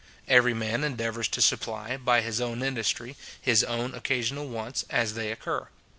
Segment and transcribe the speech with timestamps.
[0.27, 5.31] Every man endeavours to supply, by his own industry, his own occasional wants, as they
[5.31, 5.67] occur.